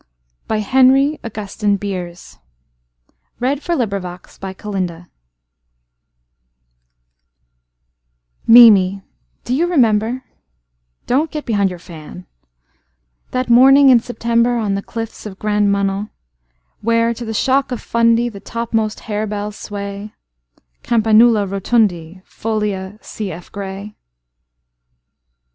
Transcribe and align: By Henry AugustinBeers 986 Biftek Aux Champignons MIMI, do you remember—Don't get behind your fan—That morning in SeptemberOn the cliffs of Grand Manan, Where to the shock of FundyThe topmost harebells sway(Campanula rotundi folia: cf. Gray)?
By 0.47 0.61
Henry 0.61 1.19
AugustinBeers 1.23 2.39
986 3.39 4.39
Biftek 4.39 4.65
Aux 4.65 4.73
Champignons 4.73 5.05
MIMI, 8.47 9.03
do 9.43 9.53
you 9.53 9.67
remember—Don't 9.67 11.29
get 11.29 11.45
behind 11.45 11.69
your 11.69 11.77
fan—That 11.77 13.47
morning 13.51 13.89
in 13.89 13.99
SeptemberOn 13.99 14.73
the 14.73 14.81
cliffs 14.81 15.27
of 15.27 15.37
Grand 15.37 15.71
Manan, 15.71 16.09
Where 16.81 17.13
to 17.13 17.23
the 17.23 17.31
shock 17.31 17.71
of 17.71 17.79
FundyThe 17.79 18.41
topmost 18.43 19.01
harebells 19.01 19.53
sway(Campanula 19.69 21.45
rotundi 21.47 22.23
folia: 22.25 22.99
cf. 23.01 23.51
Gray)? 23.51 23.95